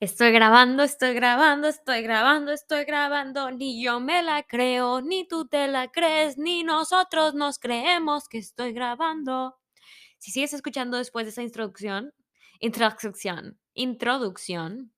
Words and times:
Estoy 0.00 0.32
grabando, 0.32 0.82
estoy 0.82 1.12
grabando, 1.12 1.68
estoy 1.68 2.00
grabando, 2.02 2.52
estoy 2.52 2.84
grabando. 2.84 3.50
Ni 3.50 3.82
yo 3.82 4.00
me 4.00 4.22
la 4.22 4.42
creo, 4.42 5.02
ni 5.02 5.28
tú 5.28 5.46
te 5.46 5.68
la 5.68 5.88
crees, 5.88 6.38
ni 6.38 6.64
nosotros 6.64 7.34
nos 7.34 7.58
creemos 7.58 8.26
que 8.26 8.38
estoy 8.38 8.72
grabando. 8.72 9.58
Si 10.18 10.30
sigues 10.32 10.54
escuchando 10.54 10.98
después 10.98 11.26
de 11.26 11.30
esa 11.30 11.42
introducción, 11.42 12.14
introducción, 12.60 13.58
introducción, 13.74 14.92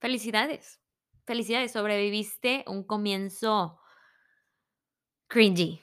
felicidades. 0.00 0.80
Felicidades, 1.26 1.72
sobreviviste 1.72 2.64
un 2.68 2.84
comienzo 2.84 3.80
cringy. 5.28 5.80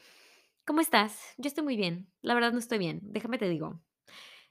¿Cómo 0.66 0.82
estás? 0.82 1.20
Yo 1.38 1.48
estoy 1.48 1.64
muy 1.64 1.78
bien. 1.78 2.12
La 2.22 2.34
verdad 2.36 2.54
no 2.54 2.60
estoy 2.60 2.78
bien. 2.78 3.00
Déjame 3.04 3.38
te 3.38 3.50
digo. 3.50 3.82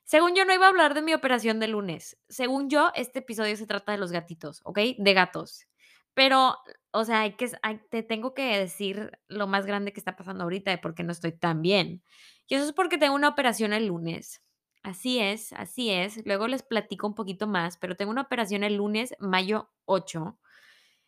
Según 0.08 0.34
yo 0.34 0.46
no 0.46 0.54
iba 0.54 0.64
a 0.64 0.70
hablar 0.70 0.94
de 0.94 1.02
mi 1.02 1.12
operación 1.12 1.60
de 1.60 1.68
lunes. 1.68 2.16
Según 2.30 2.70
yo, 2.70 2.90
este 2.94 3.18
episodio 3.18 3.54
se 3.58 3.66
trata 3.66 3.92
de 3.92 3.98
los 3.98 4.10
gatitos, 4.10 4.62
¿ok? 4.64 4.78
De 4.96 5.12
gatos. 5.12 5.66
Pero, 6.14 6.56
o 6.92 7.04
sea, 7.04 7.20
hay 7.20 7.36
que, 7.36 7.50
te 7.90 8.02
tengo 8.02 8.32
que 8.32 8.56
decir 8.56 9.18
lo 9.28 9.46
más 9.46 9.66
grande 9.66 9.92
que 9.92 10.00
está 10.00 10.16
pasando 10.16 10.44
ahorita 10.44 10.70
de 10.70 10.78
por 10.78 10.94
qué 10.94 11.02
no 11.02 11.12
estoy 11.12 11.32
tan 11.32 11.60
bien. 11.60 12.02
Y 12.46 12.54
eso 12.54 12.64
es 12.64 12.72
porque 12.72 12.96
tengo 12.96 13.14
una 13.14 13.28
operación 13.28 13.74
el 13.74 13.88
lunes. 13.88 14.40
Así 14.82 15.18
es, 15.18 15.52
así 15.52 15.90
es. 15.90 16.24
Luego 16.24 16.48
les 16.48 16.62
platico 16.62 17.06
un 17.06 17.14
poquito 17.14 17.46
más, 17.46 17.76
pero 17.76 17.94
tengo 17.94 18.10
una 18.10 18.22
operación 18.22 18.64
el 18.64 18.76
lunes, 18.76 19.14
mayo 19.18 19.68
8. 19.84 20.38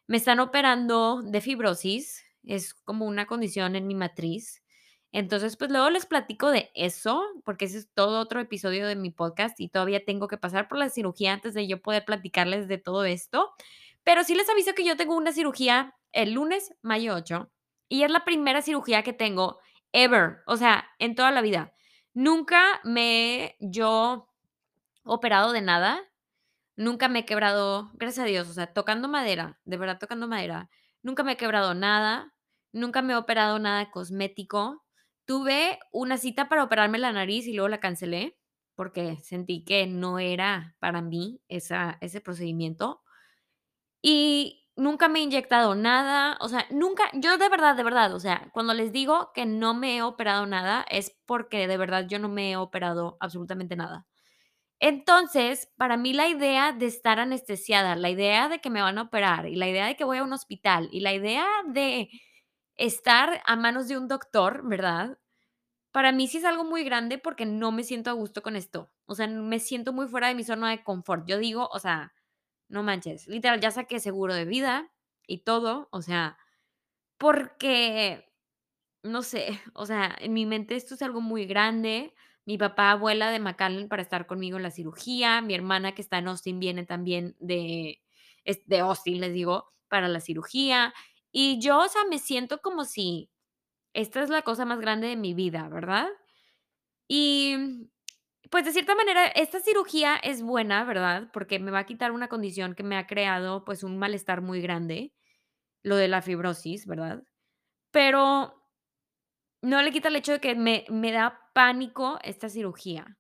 Me 0.09 0.19
están 0.19 0.41
operando 0.41 1.23
de 1.23 1.41
fibrosis. 1.41 2.23
Es 2.45 2.75
como 2.75 3.07
una 3.07 3.25
condición 3.25 3.77
en 3.77 3.87
mi 3.87 3.95
matriz. 3.95 4.63
Entonces, 5.13 5.57
pues 5.57 5.71
luego 5.71 5.91
les 5.91 6.07
platico 6.07 6.51
de 6.51 6.71
eso, 6.75 7.25
porque 7.45 7.65
ese 7.65 7.79
es 7.79 7.91
todo 7.95 8.21
otro 8.21 8.41
episodio 8.41 8.87
de 8.87 8.95
mi 8.95 9.11
podcast 9.11 9.59
y 9.59 9.69
todavía 9.69 10.05
tengo 10.05 10.29
que 10.29 10.39
pasar 10.39 10.69
por 10.69 10.79
la 10.79 10.89
cirugía 10.89 11.33
antes 11.33 11.55
de 11.55 11.67
yo 11.67 11.83
poder 11.83 12.05
platicarles 12.05 12.69
de 12.69 12.79
todo 12.79 13.05
esto. 13.05 13.51
Pero 14.05 14.23
sí 14.25 14.35
les 14.35 14.49
aviso 14.49 14.75
que 14.75 14.85
yo 14.85 14.97
tengo 14.97 15.17
una 15.17 15.33
cirugía 15.33 15.95
el 16.13 16.33
lunes, 16.33 16.73
mayo 16.83 17.15
8, 17.15 17.51
y 17.89 18.05
es 18.05 18.11
la 18.11 18.25
primera 18.25 18.63
cirugía 18.63 19.03
que 19.03 19.13
tengo 19.13 19.59
ever, 19.93 20.39
o 20.47 20.57
sea, 20.57 20.89
en 20.99 21.15
toda 21.15 21.31
la 21.31 21.43
vida. 21.43 21.75
Nunca 22.15 22.81
me 22.85 23.45
he 23.45 23.57
yo 23.61 24.29
operado 25.05 25.53
de 25.53 25.61
nada, 25.61 26.01
nunca 26.77 27.09
me 27.09 27.21
he 27.21 27.25
quebrado, 27.25 27.91
gracias 27.95 28.25
a 28.25 28.29
Dios, 28.29 28.49
o 28.49 28.53
sea, 28.53 28.73
tocando 28.73 29.09
madera, 29.09 29.61
de 29.65 29.77
verdad 29.77 29.99
tocando 29.99 30.29
madera, 30.29 30.71
nunca 31.03 31.23
me 31.25 31.33
he 31.33 31.37
quebrado 31.37 31.75
nada, 31.75 32.35
nunca 32.73 33.03
me 33.03 33.13
he 33.13 33.17
operado 33.17 33.59
nada 33.59 33.91
cosmético, 33.91 34.85
Tuve 35.31 35.79
una 35.93 36.19
cita 36.19 36.49
para 36.49 36.65
operarme 36.65 36.99
la 36.99 37.13
nariz 37.13 37.47
y 37.47 37.53
luego 37.53 37.69
la 37.69 37.79
cancelé 37.79 38.37
porque 38.75 39.17
sentí 39.23 39.63
que 39.63 39.87
no 39.87 40.19
era 40.19 40.75
para 40.81 41.03
mí 41.03 41.41
esa, 41.47 41.99
ese 42.01 42.21
procedimiento. 42.21 43.05
Y 44.03 44.67
nunca 44.75 45.09
me 45.09 45.21
he 45.21 45.23
inyectado 45.23 45.77
nada, 45.77 46.37
o 46.41 46.49
sea, 46.49 46.67
nunca, 46.73 47.05
yo 47.15 47.39
de 47.39 47.49
verdad, 47.49 47.77
de 47.77 47.85
verdad, 47.85 48.13
o 48.13 48.19
sea, 48.19 48.51
cuando 48.53 48.75
les 48.75 48.91
digo 48.91 49.31
que 49.33 49.47
no 49.47 49.73
me 49.73 49.99
he 49.99 50.03
operado 50.03 50.47
nada 50.47 50.85
es 50.91 51.17
porque 51.27 51.69
de 51.69 51.77
verdad 51.77 52.07
yo 52.09 52.19
no 52.19 52.29
me 52.29 52.51
he 52.51 52.57
operado 52.57 53.17
absolutamente 53.21 53.77
nada. 53.77 54.09
Entonces, 54.81 55.71
para 55.77 55.97
mí 55.97 56.13
la 56.13 56.29
idea 56.29 56.73
de 56.73 56.87
estar 56.87 57.21
anestesiada, 57.21 57.97
la 57.97 58.11
idea 58.11 58.49
de 58.49 58.61
que 58.61 58.71
me 58.71 58.83
van 58.83 58.99
a 58.99 59.03
operar 59.03 59.47
y 59.47 59.55
la 59.55 59.69
idea 59.69 59.87
de 59.87 59.97
que 59.97 60.05
voy 60.05 60.19
a 60.19 60.25
un 60.25 60.33
hospital 60.33 60.89
y 60.91 61.01
la 61.01 61.15
idea 61.15 61.47
de 61.69 62.11
estar 62.77 63.43
a 63.47 63.57
manos 63.57 63.89
de 63.89 63.99
un 63.99 64.09
doctor, 64.09 64.63
¿verdad? 64.69 65.20
Para 65.93 66.13
mí 66.13 66.29
sí 66.29 66.39
es 66.39 66.45
algo 66.45 66.65
muy 66.65 66.85
grande 66.85 67.19
porque 67.19 67.47
no 67.47 67.73
me 67.73 67.83
siento 67.85 68.11
a 68.11 68.15
gusto 68.15 68.43
con 68.43 68.57
esto. 68.57 68.91
O 69.07 69.15
sea, 69.15 69.27
me 69.27 69.59
siento 69.59 69.93
muy 69.93 70.07
fuera 70.09 70.29
de 70.29 70.35
mi 70.35 70.45
zona 70.45 70.71
de 70.71 70.85
confort. 70.85 71.27
Yo 71.29 71.39
digo, 71.39 71.69
o 71.73 71.79
sea, 71.81 72.15
no 72.69 72.83
manches, 72.85 73.27
literal, 73.29 73.61
ya 73.61 73.71
saqué 73.73 74.01
seguro 74.01 74.35
de 74.35 74.45
vida 74.45 74.93
y 75.27 75.39
todo, 75.45 75.89
o 75.93 76.03
sea, 76.03 76.39
porque, 77.19 78.33
no 79.03 79.23
sé, 79.23 79.61
o 79.75 79.87
sea, 79.87 80.17
en 80.21 80.33
mi 80.35 80.47
mente 80.47 80.77
esto 80.77 80.95
es 80.95 81.03
algo 81.03 81.21
muy 81.21 81.47
grande. 81.47 82.15
Mi 82.47 82.59
papá 82.59 82.95
vuela 82.97 83.31
de 83.31 83.39
McAllen 83.41 83.89
para 83.89 84.03
estar 84.03 84.27
conmigo 84.27 84.57
en 84.57 84.65
la 84.65 84.71
cirugía. 84.71 85.41
Mi 85.43 85.55
hermana 85.55 85.95
que 85.95 86.03
está 86.03 86.19
en 86.19 86.29
Austin 86.29 86.59
viene 86.61 86.85
también 86.87 87.37
de, 87.41 88.01
de 88.67 88.79
Austin, 88.81 89.21
les 89.21 89.33
digo, 89.35 89.73
para 89.89 90.09
la 90.09 90.21
cirugía. 90.21 90.95
Y 91.33 91.61
yo, 91.61 91.79
o 91.81 91.89
sea, 91.89 92.03
me 92.11 92.19
siento 92.19 92.61
como 92.63 92.85
si 92.85 93.31
esta 93.95 94.23
es 94.23 94.31
la 94.31 94.43
cosa 94.43 94.65
más 94.65 94.81
grande 94.81 95.09
de 95.09 95.17
mi 95.17 95.35
vida, 95.35 95.69
¿verdad? 95.69 96.09
Y 97.09 97.91
pues 98.51 98.65
de 98.65 98.73
cierta 98.73 98.95
manera, 98.95 99.27
esta 99.27 99.61
cirugía 99.61 100.17
es 100.17 100.43
buena, 100.43 100.85
¿verdad? 100.85 101.29
Porque 101.33 101.59
me 101.59 101.71
va 101.71 101.81
a 101.81 101.87
quitar 101.87 102.13
una 102.13 102.29
condición 102.29 102.75
que 102.75 102.83
me 102.83 102.97
ha 102.97 103.07
creado 103.07 103.65
pues 103.65 103.85
un 103.85 103.99
malestar 103.99 104.43
muy 104.43 104.61
grande, 104.61 105.13
lo 105.83 105.97
de 105.97 106.09
la 106.09 106.23
fibrosis, 106.23 106.87
¿verdad? 106.87 107.23
Pero 107.93 108.55
no 109.63 109.83
le 109.83 109.93
quita 109.93 110.09
el 110.09 110.17
hecho 110.17 110.33
de 110.33 110.41
que 110.41 110.55
me, 110.55 110.85
me 110.89 111.13
da 111.13 111.41
pánico 111.55 112.19
esta 112.23 112.49
cirugía. 112.49 113.19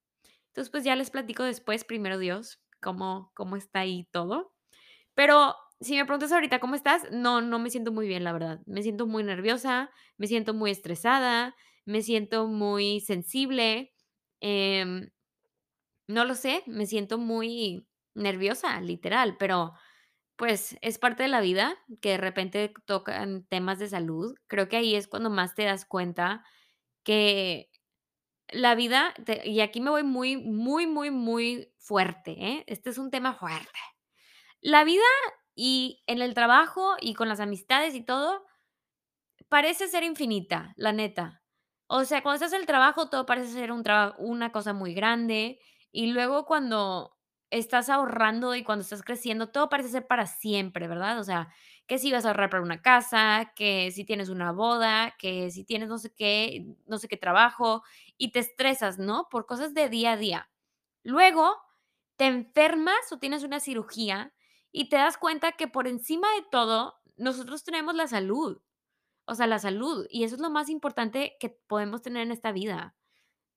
Entonces, 0.49 0.71
pues 0.71 0.85
ya 0.85 0.97
les 0.97 1.11
platico 1.11 1.45
después, 1.45 1.85
primero 1.85 2.19
Dios, 2.19 2.61
cómo, 2.81 3.31
cómo 3.35 3.57
está 3.57 3.81
ahí 3.81 4.09
todo. 4.11 4.53
Pero 5.15 5.55
si 5.81 5.97
me 5.97 6.05
preguntas 6.05 6.33
ahorita 6.33 6.61
cómo 6.61 6.75
estás, 6.75 7.11
no, 7.11 7.41
no 7.41 7.59
me 7.59 7.71
siento 7.71 7.93
muy 7.93 8.07
bien, 8.09 8.25
la 8.25 8.33
verdad. 8.33 8.61
Me 8.67 8.83
siento 8.83 9.07
muy 9.07 9.23
nerviosa, 9.25 9.91
me 10.19 10.27
siento 10.27 10.55
muy 10.55 10.71
estresada, 10.71 11.55
me 11.87 12.03
siento 12.03 12.47
muy 12.47 13.01
sensible. 13.01 13.93
Em, 14.41 15.11
no 16.07 16.25
lo 16.25 16.35
sé, 16.35 16.63
me 16.67 16.87
siento 16.87 17.19
muy 17.19 17.87
nerviosa, 18.15 18.81
literal, 18.81 19.37
pero 19.39 19.73
pues 20.37 20.77
es 20.83 20.99
parte 20.99 21.25
de 21.25 21.29
la 21.31 21.41
vida 21.41 21.77
que 22.01 22.11
de 22.11 22.17
repente 22.19 22.73
tocan 22.87 23.45
temas 23.47 23.79
de 23.79 23.89
salud. 23.89 24.35
Creo 24.49 24.69
que 24.69 24.77
ahí 24.79 24.95
es 24.95 25.09
cuando 25.09 25.31
más 25.31 25.55
te 25.55 25.65
das 25.65 25.85
cuenta 25.85 26.45
que 27.05 27.71
la 28.49 28.75
vida, 28.75 29.15
y 29.45 29.61
aquí 29.61 29.81
me 29.81 29.91
voy 29.91 30.03
muy, 30.05 30.37
muy, 30.37 30.87
muy, 30.87 31.11
muy 31.11 31.73
fuerte, 31.79 32.33
¿eh? 32.33 32.65
Este 32.67 32.91
es 32.91 32.99
un 32.99 33.11
tema 33.11 33.35
fuerte. 33.35 33.69
La 34.61 34.85
vida 34.85 35.03
y 35.63 36.03
en 36.07 36.23
el 36.23 36.33
trabajo 36.33 36.97
y 37.03 37.13
con 37.13 37.29
las 37.29 37.39
amistades 37.39 37.95
y 37.95 38.01
todo, 38.03 38.47
parece 39.51 39.89
ser 39.89 40.05
infinita, 40.05 40.73
la 40.77 40.93
neta. 40.93 41.43
O 41.87 42.05
sea, 42.05 42.23
cuando 42.23 42.37
estás 42.37 42.55
en 42.55 42.61
el 42.61 42.67
trabajo, 42.67 43.11
todo 43.11 43.27
parece 43.27 43.53
ser 43.53 43.71
un 43.71 43.85
una 44.19 44.53
cosa 44.53 44.73
muy 44.73 44.95
grande. 44.95 45.59
Y 45.93 46.07
luego 46.13 46.47
cuando 46.47 47.15
estás 47.51 47.91
ahorrando 47.91 48.55
y 48.55 48.63
cuando 48.65 48.85
estás 48.85 49.03
creciendo, 49.03 49.51
todo 49.51 49.69
parece 49.69 49.91
ser 49.91 50.07
para 50.07 50.27
siempre, 50.27 50.89
¿verdad? 50.89 51.19
O 51.19 51.25
sea, 51.25 51.49
que 51.87 51.99
si 51.99 52.11
vas 52.11 52.25
a 52.25 52.29
ahorrar 52.29 52.49
para 52.49 52.63
una 52.63 52.81
casa, 52.81 53.53
que 53.55 53.91
si 53.91 54.07
tienes 54.07 54.31
una 54.31 54.53
boda, 54.53 55.15
que 55.19 55.51
si 55.51 55.65
tienes 55.65 55.91
no 55.91 55.99
sé 55.99 56.15
qué, 56.15 56.65
no 56.87 56.97
sé 56.97 57.07
qué 57.07 57.19
trabajo, 57.19 57.83
y 58.17 58.33
te 58.33 58.39
estresas, 58.39 58.99
¿no? 58.99 59.29
Por 59.31 59.45
cosas 59.45 59.75
de 59.75 59.91
día 59.91 60.13
a 60.13 60.17
día. 60.17 60.49
Luego 61.03 61.55
te 62.17 62.27
enfermas 62.27 63.13
o 63.13 63.19
tienes 63.19 63.43
una 63.43 63.61
cirugía 63.61 64.33
y 64.73 64.89
te 64.89 64.97
das 64.97 65.19
cuenta 65.19 65.53
que 65.53 65.69
por 65.69 65.89
encima 65.89 66.29
de 66.35 66.47
todo, 66.51 67.01
nosotros 67.17 67.65
tenemos 67.65 67.95
la 67.95 68.07
salud. 68.07 68.61
O 69.27 69.35
sea, 69.35 69.47
la 69.47 69.59
salud. 69.59 70.07
Y 70.11 70.25
eso 70.25 70.37
es 70.37 70.41
lo 70.41 70.51
más 70.51 70.69
importante 70.69 71.37
que 71.39 71.51
podemos 71.51 72.03
tener 72.03 72.23
en 72.23 72.33
esta 72.33 72.53
vida. 72.53 72.97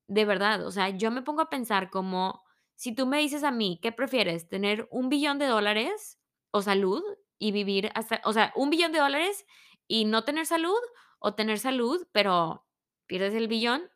De 0.07 0.25
verdad. 0.25 0.65
O 0.65 0.71
sea, 0.71 0.89
yo 0.89 1.11
me 1.11 1.21
pongo 1.21 1.41
a 1.41 1.49
pensar 1.49 1.89
como, 1.89 2.43
si 2.75 2.93
tú 2.93 3.05
me 3.07 3.19
dices 3.19 3.43
a 3.43 3.51
mí, 3.51 3.79
¿qué 3.81 3.91
prefieres? 3.91 4.49
¿Tener 4.49 4.87
un 4.91 5.09
billón 5.09 5.39
de 5.39 5.47
dólares 5.47 6.19
o 6.51 6.61
salud 6.61 7.03
y 7.39 7.51
vivir 7.51 7.91
hasta, 7.95 8.21
o 8.25 8.33
sea, 8.33 8.51
un 8.55 8.69
billón 8.69 8.91
de 8.91 8.99
dólares 8.99 9.45
y 9.87 10.05
no 10.05 10.23
tener 10.23 10.45
salud 10.45 10.79
o 11.19 11.35
tener 11.35 11.59
salud, 11.59 12.07
pero 12.11 12.65
pierdes 13.07 13.33
el 13.33 13.47
billón? 13.47 13.89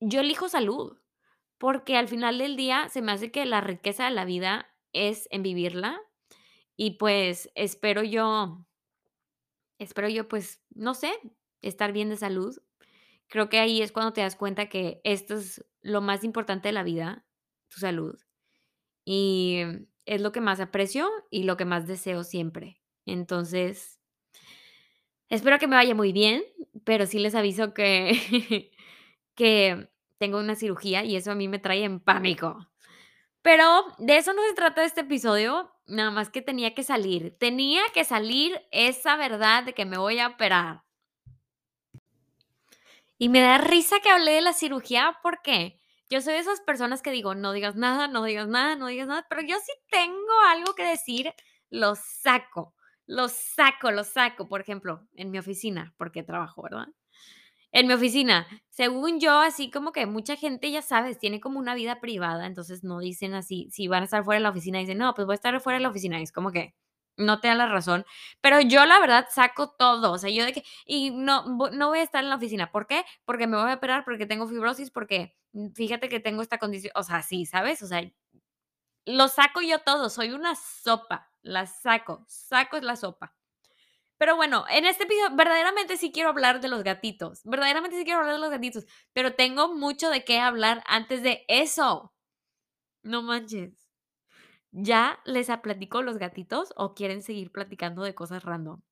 Yo 0.00 0.20
elijo 0.20 0.48
salud, 0.48 0.98
porque 1.58 1.96
al 1.96 2.08
final 2.08 2.38
del 2.38 2.56
día 2.56 2.88
se 2.88 3.02
me 3.02 3.12
hace 3.12 3.32
que 3.32 3.46
la 3.46 3.60
riqueza 3.60 4.04
de 4.04 4.10
la 4.10 4.24
vida 4.24 4.73
es 4.94 5.28
en 5.30 5.42
vivirla. 5.42 6.00
Y 6.76 6.92
pues 6.92 7.50
espero 7.54 8.02
yo, 8.02 8.66
espero 9.78 10.08
yo, 10.08 10.26
pues, 10.28 10.62
no 10.70 10.94
sé, 10.94 11.12
estar 11.62 11.92
bien 11.92 12.08
de 12.08 12.16
salud. 12.16 12.56
Creo 13.28 13.48
que 13.48 13.58
ahí 13.58 13.82
es 13.82 13.92
cuando 13.92 14.12
te 14.12 14.22
das 14.22 14.36
cuenta 14.36 14.68
que 14.68 15.00
esto 15.04 15.34
es 15.34 15.64
lo 15.82 16.00
más 16.00 16.24
importante 16.24 16.68
de 16.68 16.72
la 16.72 16.82
vida, 16.82 17.26
tu 17.68 17.80
salud. 17.80 18.18
Y 19.04 19.60
es 20.06 20.20
lo 20.20 20.32
que 20.32 20.40
más 20.40 20.60
aprecio 20.60 21.08
y 21.30 21.44
lo 21.44 21.56
que 21.56 21.64
más 21.64 21.86
deseo 21.86 22.24
siempre. 22.24 22.80
Entonces, 23.06 24.00
espero 25.28 25.58
que 25.58 25.66
me 25.66 25.76
vaya 25.76 25.94
muy 25.94 26.12
bien, 26.12 26.42
pero 26.84 27.06
sí 27.06 27.18
les 27.18 27.34
aviso 27.34 27.74
que, 27.74 28.70
que 29.34 29.90
tengo 30.18 30.38
una 30.38 30.54
cirugía 30.54 31.04
y 31.04 31.16
eso 31.16 31.30
a 31.32 31.34
mí 31.34 31.48
me 31.48 31.58
trae 31.58 31.84
en 31.84 32.00
pánico. 32.00 32.68
Pero 33.44 33.84
de 33.98 34.16
eso 34.16 34.32
no 34.32 34.42
se 34.42 34.54
trata 34.54 34.84
este 34.84 35.02
episodio, 35.02 35.70
nada 35.86 36.10
más 36.10 36.30
que 36.30 36.40
tenía 36.40 36.74
que 36.74 36.82
salir. 36.82 37.36
Tenía 37.38 37.82
que 37.92 38.02
salir 38.02 38.58
esa 38.70 39.16
verdad 39.16 39.64
de 39.64 39.74
que 39.74 39.84
me 39.84 39.98
voy 39.98 40.18
a 40.18 40.28
operar. 40.28 40.82
Y 43.18 43.28
me 43.28 43.42
da 43.42 43.58
risa 43.58 44.00
que 44.00 44.08
hablé 44.08 44.32
de 44.32 44.40
la 44.40 44.54
cirugía 44.54 45.18
porque 45.22 45.78
yo 46.08 46.22
soy 46.22 46.32
de 46.32 46.38
esas 46.38 46.62
personas 46.62 47.02
que 47.02 47.10
digo, 47.10 47.34
no 47.34 47.52
digas 47.52 47.76
nada, 47.76 48.08
no 48.08 48.24
digas 48.24 48.48
nada, 48.48 48.76
no 48.76 48.86
digas 48.86 49.08
nada, 49.08 49.26
pero 49.28 49.42
yo 49.42 49.56
sí 49.58 49.72
tengo 49.90 50.40
algo 50.48 50.74
que 50.74 50.84
decir, 50.84 51.34
lo 51.68 51.96
saco, 51.96 52.74
lo 53.04 53.28
saco, 53.28 53.90
lo 53.90 54.04
saco. 54.04 54.48
Por 54.48 54.62
ejemplo, 54.62 55.06
en 55.16 55.30
mi 55.30 55.38
oficina, 55.38 55.92
porque 55.98 56.22
trabajo, 56.22 56.62
¿verdad? 56.62 56.86
En 57.74 57.88
mi 57.88 57.94
oficina, 57.94 58.46
según 58.70 59.18
yo, 59.18 59.40
así 59.40 59.68
como 59.68 59.90
que 59.90 60.06
mucha 60.06 60.36
gente, 60.36 60.70
ya 60.70 60.80
sabes, 60.80 61.18
tiene 61.18 61.40
como 61.40 61.58
una 61.58 61.74
vida 61.74 62.00
privada, 62.00 62.46
entonces 62.46 62.84
no 62.84 63.00
dicen 63.00 63.34
así, 63.34 63.68
si 63.72 63.88
van 63.88 64.02
a 64.02 64.04
estar 64.04 64.22
fuera 64.22 64.38
de 64.38 64.44
la 64.44 64.50
oficina, 64.50 64.78
dicen, 64.78 64.96
no, 64.98 65.12
pues 65.12 65.26
voy 65.26 65.34
a 65.34 65.36
estar 65.36 65.60
fuera 65.60 65.78
de 65.78 65.82
la 65.82 65.88
oficina, 65.88 66.20
es 66.20 66.30
como 66.30 66.52
que 66.52 66.76
no 67.16 67.40
te 67.40 67.48
da 67.48 67.56
la 67.56 67.66
razón, 67.66 68.06
pero 68.40 68.60
yo 68.60 68.86
la 68.86 69.00
verdad 69.00 69.26
saco 69.28 69.70
todo, 69.76 70.12
o 70.12 70.18
sea, 70.18 70.30
yo 70.30 70.44
de 70.44 70.52
que, 70.52 70.62
y 70.86 71.10
no, 71.10 71.44
no 71.72 71.88
voy 71.88 71.98
a 71.98 72.02
estar 72.04 72.22
en 72.22 72.30
la 72.30 72.36
oficina, 72.36 72.70
¿por 72.70 72.86
qué? 72.86 73.04
Porque 73.24 73.48
me 73.48 73.56
voy 73.60 73.68
a 73.68 73.74
operar, 73.74 74.04
porque 74.04 74.26
tengo 74.26 74.46
fibrosis, 74.46 74.92
porque 74.92 75.34
fíjate 75.74 76.08
que 76.08 76.20
tengo 76.20 76.42
esta 76.42 76.58
condición, 76.58 76.92
o 76.94 77.02
sea, 77.02 77.22
sí, 77.22 77.44
¿sabes? 77.44 77.82
O 77.82 77.88
sea, 77.88 78.08
lo 79.04 79.26
saco 79.26 79.60
yo 79.62 79.80
todo, 79.80 80.10
soy 80.10 80.30
una 80.30 80.54
sopa, 80.54 81.28
la 81.42 81.66
saco, 81.66 82.24
saco 82.28 82.78
la 82.78 82.94
sopa. 82.94 83.34
Pero 84.18 84.36
bueno, 84.36 84.64
en 84.70 84.84
este 84.84 85.04
episodio 85.04 85.36
verdaderamente 85.36 85.96
sí 85.96 86.12
quiero 86.12 86.30
hablar 86.30 86.60
de 86.60 86.68
los 86.68 86.82
gatitos. 86.84 87.42
Verdaderamente 87.44 87.96
sí 87.96 88.04
quiero 88.04 88.20
hablar 88.20 88.34
de 88.34 88.40
los 88.40 88.50
gatitos. 88.50 88.86
Pero 89.12 89.34
tengo 89.34 89.74
mucho 89.74 90.10
de 90.10 90.24
qué 90.24 90.38
hablar 90.38 90.82
antes 90.86 91.22
de 91.22 91.44
eso. 91.48 92.14
No 93.02 93.22
manches. 93.22 93.72
¿Ya 94.70 95.20
les 95.24 95.48
platico 95.62 96.02
los 96.02 96.18
gatitos 96.18 96.72
o 96.76 96.94
quieren 96.94 97.22
seguir 97.22 97.52
platicando 97.52 98.02
de 98.02 98.14
cosas 98.14 98.44
random? 98.44 98.82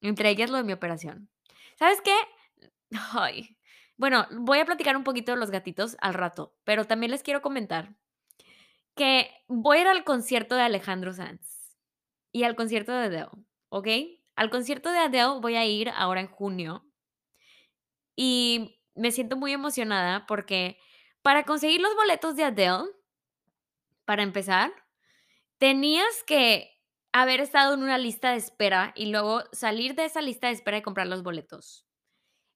Entre 0.00 0.30
ellas 0.30 0.50
lo 0.50 0.56
de 0.56 0.64
mi 0.64 0.72
operación. 0.72 1.28
¿Sabes 1.78 2.00
qué? 2.02 2.14
Ay. 3.12 3.56
Bueno, 3.96 4.26
voy 4.32 4.58
a 4.58 4.64
platicar 4.64 4.96
un 4.96 5.04
poquito 5.04 5.32
de 5.32 5.38
los 5.38 5.50
gatitos 5.50 5.96
al 6.00 6.14
rato, 6.14 6.56
pero 6.64 6.86
también 6.86 7.12
les 7.12 7.22
quiero 7.22 7.42
comentar 7.42 7.94
que 8.96 9.30
voy 9.48 9.78
a 9.78 9.80
ir 9.82 9.86
al 9.86 10.04
concierto 10.04 10.54
de 10.54 10.62
Alejandro 10.62 11.12
Sanz 11.12 11.76
y 12.32 12.44
al 12.44 12.56
concierto 12.56 12.92
de 12.92 13.10
Deo, 13.10 13.30
¿ok? 13.68 13.88
Al 14.36 14.50
concierto 14.50 14.90
de 14.90 14.98
Adele 14.98 15.40
voy 15.40 15.56
a 15.56 15.64
ir 15.64 15.90
ahora 15.90 16.20
en 16.20 16.28
junio 16.28 16.84
y 18.16 18.80
me 18.94 19.10
siento 19.10 19.36
muy 19.36 19.52
emocionada 19.52 20.26
porque 20.26 20.78
para 21.22 21.44
conseguir 21.44 21.80
los 21.80 21.94
boletos 21.94 22.36
de 22.36 22.44
Adele, 22.44 22.84
para 24.04 24.22
empezar, 24.22 24.72
tenías 25.58 26.24
que 26.26 26.70
haber 27.12 27.40
estado 27.40 27.74
en 27.74 27.82
una 27.82 27.98
lista 27.98 28.30
de 28.32 28.38
espera 28.38 28.92
y 28.96 29.06
luego 29.06 29.42
salir 29.52 29.94
de 29.94 30.06
esa 30.06 30.22
lista 30.22 30.48
de 30.48 30.54
espera 30.54 30.78
y 30.78 30.82
comprar 30.82 31.06
los 31.06 31.22
boletos. 31.22 31.86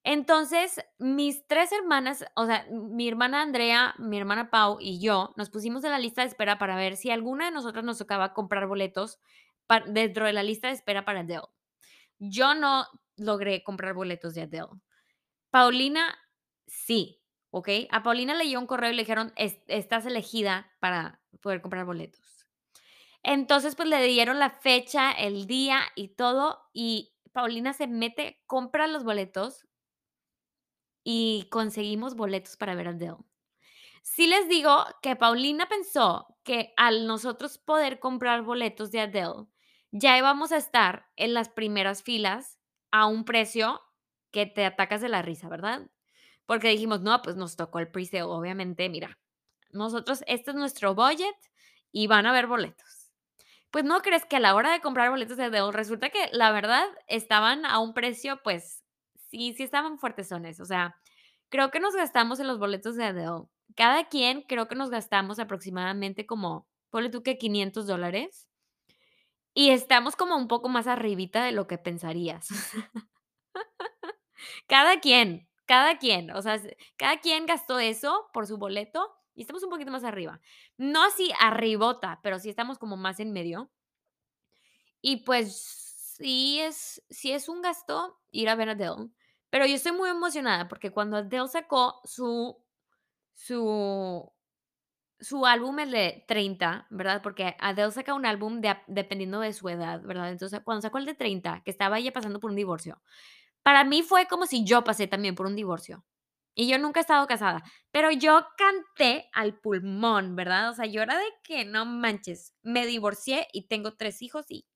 Entonces, 0.03 0.81
mis 0.99 1.47
tres 1.49 1.73
hermanas, 1.73 2.25
o 2.37 2.47
sea, 2.47 2.67
mi 2.71 3.09
hermana 3.09 3.43
Andrea, 3.43 3.95
mi 3.99 4.17
hermana 4.19 4.51
Pau 4.51 4.79
y 4.81 5.01
yo, 5.01 5.35
nos 5.37 5.51
pusimos 5.51 5.83
en 5.85 5.91
la 5.91 5.99
lista 5.99 6.23
de 6.23 6.29
espera 6.29 6.59
para 6.59 6.77
ver 6.77 6.97
si 6.97 7.11
alguna 7.11 7.47
de 7.47 7.51
nosotras 7.51 7.85
nos 7.85 7.99
tocaba 7.99 8.33
comprar 8.33 8.67
boletos 8.69 9.19
dentro 9.89 10.27
de 10.27 10.33
la 10.33 10.45
lista 10.45 10.69
de 10.69 10.75
espera 10.75 11.05
para 11.05 11.21
Adele. 11.21 11.56
Yo 12.19 12.55
no 12.55 12.87
logré 13.17 13.63
comprar 13.63 13.95
boletos 13.95 14.35
de 14.35 14.43
Adele. 14.43 14.69
Paulina, 15.51 16.19
sí, 16.67 17.23
¿ok? 17.51 17.69
A 17.91 18.03
Paulina 18.03 18.35
le 18.35 18.47
llegó 18.47 18.61
un 18.61 18.67
correo 18.67 18.91
y 18.91 18.95
le 18.95 19.03
dijeron, 19.03 19.33
estás 19.37 20.07
elegida 20.07 20.71
para 20.81 21.21
poder 21.41 21.63
comprar 21.63 21.85
boletos. 21.85 22.47
Entonces, 23.23 23.75
pues 23.75 23.89
le 23.89 24.03
dieron 24.07 24.39
la 24.39 24.51
fecha, 24.51 25.11
el 25.13 25.47
día 25.47 25.81
y 25.97 26.09
todo, 26.09 26.61
y 26.73 27.15
Paulina 27.33 27.73
se 27.73 27.87
mete, 27.87 28.43
compra 28.47 28.87
los 28.87 29.05
boletos 29.05 29.67
y 31.05 31.49
conseguimos 31.51 32.17
boletos 32.17 32.57
para 32.57 32.75
ver 32.75 32.89
a 32.89 32.91
Adele. 32.91 33.17
Sí 34.03 34.27
les 34.27 34.49
digo 34.49 34.85
que 35.03 35.17
Paulina 35.17 35.69
pensó 35.69 36.37
que 36.45 36.73
al 36.77 37.07
nosotros 37.07 37.59
poder 37.59 37.99
comprar 37.99 38.43
boletos 38.43 38.91
de 38.93 39.01
Adele, 39.01 39.47
ya 39.91 40.17
íbamos 40.19 40.53
a 40.53 40.57
estar 40.57 41.07
en 41.17 41.35
las 41.35 41.49
primeras 41.49 42.03
filas 42.03 42.59
a 42.91 43.07
un 43.07 43.25
precio 43.25 43.81
que 44.31 44.47
te 44.47 44.65
atacas 44.65 45.01
de 45.01 45.09
la 45.09 45.23
risa, 45.23 45.49
¿verdad? 45.49 45.87
Porque 46.47 46.69
dijimos, 46.69 47.01
no, 47.03 47.21
pues 47.23 47.37
nos 47.37 47.57
tocó 47.57 47.79
el 47.79 47.89
pre 47.91 48.23
obviamente, 48.23 48.89
mira, 48.89 49.19
nosotros, 49.71 50.23
este 50.27 50.51
es 50.51 50.57
nuestro 50.57 50.95
budget 50.95 51.35
y 51.93 52.07
van 52.07 52.27
a 52.27 52.31
haber 52.31 52.47
boletos. 52.47 53.13
Pues 53.71 53.85
no 53.85 54.01
crees 54.01 54.25
que 54.25 54.37
a 54.37 54.41
la 54.41 54.55
hora 54.55 54.73
de 54.73 54.81
comprar 54.81 55.11
boletos 55.11 55.37
de 55.37 55.45
Adele, 55.45 55.73
resulta 55.73 56.09
que 56.11 56.29
la 56.33 56.53
verdad 56.53 56.85
estaban 57.09 57.67
a 57.67 57.79
un 57.79 57.95
precio, 57.95 58.41
pues 58.43 58.85
sí, 59.29 59.55
sí 59.57 59.63
estaban 59.63 59.99
fuertesones. 59.99 60.61
O 60.61 60.65
sea, 60.65 60.97
creo 61.49 61.71
que 61.71 61.81
nos 61.81 61.95
gastamos 61.95 62.41
en 62.41 62.47
los 62.47 62.59
boletos 62.59 62.97
de 62.97 63.05
Adele. 63.05 63.45
Cada 63.77 64.09
quien 64.09 64.43
creo 64.43 64.69
que 64.69 64.77
nos 64.77 64.91
gastamos 64.91 65.39
aproximadamente 65.39 66.27
como, 66.27 66.67
ponle 66.91 67.11
tú 67.11 67.23
que 67.23 67.39
500 67.39 67.87
dólares. 67.87 68.49
Y 69.59 69.71
estamos 69.71 70.17
como 70.17 70.37
un 70.37 70.49
poco 70.49 70.69
más 70.69 70.87
arribita 70.87 71.43
de 71.43 71.51
lo 71.51 71.67
que 71.67 71.79
pensarías. 71.79 72.49
cada 74.69 75.01
quien, 75.01 75.49
cada 75.65 75.97
quien, 75.97 76.31
o 76.33 76.43
sea, 76.43 76.61
cada 76.99 77.21
quien 77.21 77.47
gastó 77.47 77.79
eso 77.79 78.29
por 78.35 78.47
su 78.47 78.59
boleto 78.59 79.17
y 79.35 79.41
estamos 79.41 79.63
un 79.63 79.71
poquito 79.71 79.91
más 79.91 80.05
arriba. 80.05 80.43
No 80.77 81.03
así 81.03 81.33
arribota, 81.41 82.21
pero 82.23 82.39
sí 82.39 82.51
estamos 82.51 82.79
como 82.79 82.99
más 82.99 83.19
en 83.19 83.33
medio. 83.33 83.71
Y 85.01 85.25
pues 85.25 85.57
sí 86.19 86.61
es, 86.61 87.03
sí 87.09 87.33
es 87.33 87.49
un 87.49 87.63
gasto 87.63 88.21
ir 88.33 88.51
a 88.51 88.57
ver 88.57 88.69
a 88.69 88.73
Adele. 88.73 89.09
Pero 89.49 89.65
yo 89.65 89.77
estoy 89.77 89.93
muy 89.93 90.11
emocionada 90.11 90.69
porque 90.69 90.93
cuando 90.93 91.17
Adele 91.17 91.49
sacó 91.49 92.03
su, 92.05 92.63
su 93.33 94.31
su 95.21 95.47
álbum 95.47 95.79
es 95.81 95.91
de 95.91 96.25
30, 96.29 96.87
¿verdad? 96.91 97.23
Porque 97.23 97.57
Adele 97.59 97.93
saca 97.93 98.15
un 98.15 98.27
álbum 98.27 98.61
dependiendo 98.87 99.41
de 99.41 99.53
su 99.53 99.69
edad, 99.69 100.03
¿verdad? 100.03 100.31
Entonces, 100.31 100.61
cuando 100.65 100.83
sacó 100.83 100.99
el 100.99 101.07
de 101.07 101.15
30, 101.15 101.63
que 101.65 101.71
estaba 101.71 101.99
ella 101.99 102.13
pasando 102.13 102.41
por 102.41 102.51
un 102.51 102.57
divorcio, 102.57 103.01
para 103.63 103.85
mí 103.85 104.03
fue 104.03 104.27
como 104.27 104.47
si 104.47 104.65
yo 104.65 104.85
pasé 104.85 105.07
también 105.09 105.35
por 105.35 105.47
un 105.47 105.57
divorcio. 105.57 106.05
Y 106.55 106.69
yo 106.69 106.79
nunca 106.79 107.01
he 107.01 107.03
estado 107.03 107.27
casada, 107.27 107.63
pero 107.91 108.11
yo 108.11 108.47
canté 108.57 109.29
al 109.33 109.59
pulmón, 109.61 110.37
¿verdad? 110.37 110.71
O 110.71 110.75
sea, 110.75 110.87
yo 110.87 111.03
era 111.03 111.19
de 111.19 111.27
que 111.45 111.65
no 111.67 111.85
manches, 111.85 112.55
me 112.63 112.87
divorcié 112.87 113.47
y 113.53 113.69
tengo 113.69 113.95
tres 113.97 114.23
hijos 114.23 114.47
y 114.49 114.67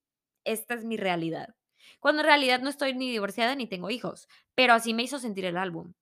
esta 0.43 0.75
es 0.75 0.85
mi 0.85 0.97
realidad. 0.97 1.55
Cuando 1.99 2.21
en 2.21 2.27
realidad 2.27 2.61
no 2.61 2.69
estoy 2.69 2.93
ni 2.93 3.09
divorciada 3.09 3.55
ni 3.55 3.67
tengo 3.67 3.89
hijos, 3.89 4.27
pero 4.55 4.73
así 4.73 4.93
me 4.93 5.03
hizo 5.03 5.19
sentir 5.19 5.45
el 5.45 5.57
álbum. 5.57 5.93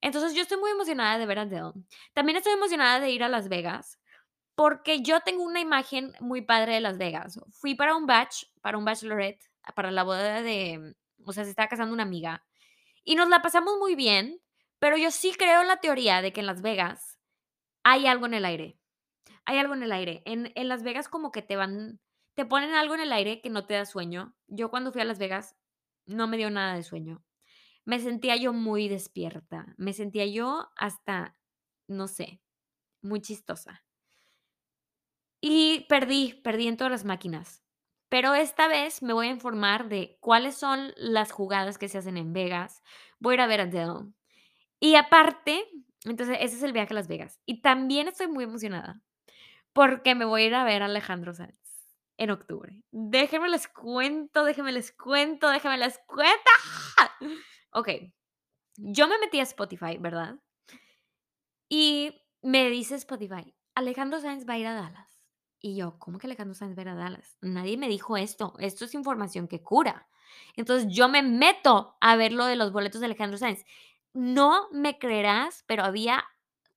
Entonces 0.00 0.34
yo 0.34 0.42
estoy 0.42 0.58
muy 0.58 0.70
emocionada 0.70 1.18
de 1.18 1.26
ver 1.26 1.38
a 1.38 1.42
Adele. 1.42 1.72
También 2.14 2.36
estoy 2.36 2.52
emocionada 2.52 3.00
de 3.00 3.10
ir 3.10 3.24
a 3.24 3.28
Las 3.28 3.48
Vegas 3.48 3.98
porque 4.54 5.02
yo 5.02 5.20
tengo 5.20 5.44
una 5.44 5.60
imagen 5.60 6.12
muy 6.20 6.42
padre 6.42 6.74
de 6.74 6.80
Las 6.80 6.98
Vegas. 6.98 7.40
Fui 7.52 7.74
para 7.74 7.96
un 7.96 8.06
batch, 8.06 8.44
para 8.60 8.78
un 8.78 8.84
bachelorette, 8.84 9.44
para 9.74 9.90
la 9.90 10.02
boda 10.02 10.42
de, 10.42 10.94
o 11.24 11.32
sea, 11.32 11.44
se 11.44 11.50
estaba 11.50 11.68
casando 11.68 11.94
una 11.94 12.02
amiga 12.02 12.44
y 13.04 13.14
nos 13.14 13.28
la 13.28 13.42
pasamos 13.42 13.78
muy 13.78 13.94
bien, 13.94 14.40
pero 14.78 14.96
yo 14.96 15.10
sí 15.10 15.32
creo 15.36 15.62
en 15.62 15.68
la 15.68 15.78
teoría 15.78 16.22
de 16.22 16.32
que 16.32 16.40
en 16.40 16.46
Las 16.46 16.62
Vegas 16.62 17.18
hay 17.84 18.06
algo 18.06 18.26
en 18.26 18.34
el 18.34 18.44
aire. 18.44 18.78
Hay 19.44 19.58
algo 19.58 19.74
en 19.74 19.82
el 19.82 19.92
aire. 19.92 20.22
En, 20.26 20.52
en 20.54 20.68
Las 20.68 20.82
Vegas 20.82 21.08
como 21.08 21.30
que 21.32 21.42
te 21.42 21.56
van, 21.56 22.00
te 22.34 22.44
ponen 22.44 22.74
algo 22.74 22.94
en 22.94 23.00
el 23.00 23.12
aire 23.12 23.40
que 23.40 23.50
no 23.50 23.66
te 23.66 23.74
da 23.74 23.86
sueño. 23.86 24.34
Yo 24.46 24.70
cuando 24.70 24.92
fui 24.92 25.00
a 25.02 25.04
Las 25.06 25.18
Vegas 25.18 25.56
no 26.06 26.26
me 26.26 26.36
dio 26.36 26.50
nada 26.50 26.74
de 26.74 26.82
sueño 26.82 27.22
me 27.88 28.00
sentía 28.00 28.36
yo 28.36 28.52
muy 28.52 28.86
despierta, 28.86 29.74
me 29.78 29.94
sentía 29.94 30.26
yo 30.26 30.68
hasta, 30.76 31.38
no 31.86 32.06
sé, 32.06 32.42
muy 33.00 33.22
chistosa. 33.22 33.82
Y 35.40 35.86
perdí, 35.88 36.34
perdí 36.44 36.68
en 36.68 36.76
todas 36.76 36.90
las 36.90 37.06
máquinas. 37.06 37.62
Pero 38.10 38.34
esta 38.34 38.68
vez 38.68 39.02
me 39.02 39.14
voy 39.14 39.28
a 39.28 39.30
informar 39.30 39.88
de 39.88 40.18
cuáles 40.20 40.54
son 40.54 40.92
las 40.98 41.32
jugadas 41.32 41.78
que 41.78 41.88
se 41.88 41.96
hacen 41.96 42.18
en 42.18 42.34
Vegas. 42.34 42.82
Voy 43.20 43.32
a 43.32 43.34
ir 43.36 43.40
a 43.40 43.46
ver 43.46 43.60
a 43.60 43.62
Adele. 43.62 44.12
Y 44.80 44.96
aparte, 44.96 45.64
entonces 46.04 46.36
ese 46.42 46.56
es 46.56 46.62
el 46.62 46.74
viaje 46.74 46.92
a 46.92 46.96
Las 46.96 47.08
Vegas. 47.08 47.40
Y 47.46 47.62
también 47.62 48.06
estoy 48.06 48.28
muy 48.28 48.44
emocionada 48.44 49.00
porque 49.72 50.14
me 50.14 50.26
voy 50.26 50.42
a 50.42 50.46
ir 50.48 50.54
a 50.54 50.64
ver 50.64 50.82
a 50.82 50.86
Alejandro 50.86 51.32
Sanz 51.32 51.58
en 52.18 52.32
octubre. 52.32 52.84
Déjenme 52.90 53.48
les 53.48 53.66
cuento, 53.66 54.44
déjenme 54.44 54.72
les 54.72 54.92
cuento, 54.92 55.48
déjenme 55.48 55.78
les 55.78 55.98
cuento. 56.06 56.50
Ok, 57.78 57.90
yo 58.76 59.06
me 59.06 59.20
metí 59.20 59.38
a 59.38 59.44
Spotify, 59.44 59.98
¿verdad? 59.98 60.34
Y 61.68 62.24
me 62.42 62.68
dice 62.70 62.96
Spotify, 62.96 63.54
Alejandro 63.76 64.18
Sáenz 64.18 64.48
va 64.48 64.54
a 64.54 64.58
ir 64.58 64.66
a 64.66 64.74
Dallas. 64.74 65.22
Y 65.60 65.76
yo, 65.76 65.96
¿cómo 66.00 66.18
que 66.18 66.26
Alejandro 66.26 66.54
Sáenz 66.54 66.76
va 66.76 66.80
a 66.80 66.82
ir 66.82 66.88
a 66.88 66.94
Dallas? 66.96 67.36
Nadie 67.40 67.76
me 67.76 67.88
dijo 67.88 68.16
esto. 68.16 68.54
Esto 68.58 68.84
es 68.84 68.94
información 68.94 69.46
que 69.46 69.62
cura. 69.62 70.08
Entonces 70.56 70.92
yo 70.92 71.08
me 71.08 71.22
meto 71.22 71.96
a 72.00 72.16
ver 72.16 72.32
lo 72.32 72.46
de 72.46 72.56
los 72.56 72.72
boletos 72.72 73.00
de 73.00 73.06
Alejandro 73.06 73.38
Sáenz. 73.38 73.64
No 74.12 74.68
me 74.72 74.98
creerás, 74.98 75.62
pero 75.68 75.84
había 75.84 76.24